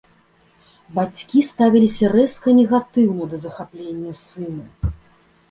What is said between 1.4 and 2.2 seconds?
ставіліся